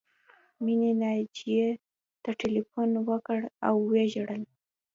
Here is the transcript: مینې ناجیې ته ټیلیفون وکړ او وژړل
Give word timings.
مینې 0.63 0.91
ناجیې 1.01 1.67
ته 2.23 2.29
ټیلیفون 2.41 2.89
وکړ 3.09 3.39
او 3.67 3.75
وژړل 3.91 4.43